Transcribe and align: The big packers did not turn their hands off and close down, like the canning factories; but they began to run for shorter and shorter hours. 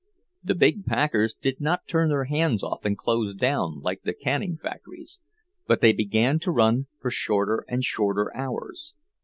The 0.43 0.55
big 0.55 0.83
packers 0.87 1.35
did 1.35 1.61
not 1.61 1.85
turn 1.87 2.09
their 2.09 2.23
hands 2.23 2.63
off 2.63 2.85
and 2.85 2.97
close 2.97 3.35
down, 3.35 3.81
like 3.81 4.01
the 4.01 4.13
canning 4.15 4.57
factories; 4.57 5.19
but 5.67 5.79
they 5.81 5.93
began 5.93 6.39
to 6.39 6.49
run 6.51 6.87
for 6.99 7.11
shorter 7.11 7.63
and 7.67 7.83
shorter 7.83 8.35
hours. 8.35 8.95